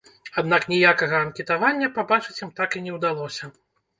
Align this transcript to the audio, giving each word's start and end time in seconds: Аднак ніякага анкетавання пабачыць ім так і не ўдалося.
Аднак 0.41 0.63
ніякага 0.71 1.19
анкетавання 1.25 1.89
пабачыць 1.97 2.39
ім 2.45 2.51
так 2.61 2.79
і 2.79 2.81
не 2.87 2.97
ўдалося. 2.99 3.53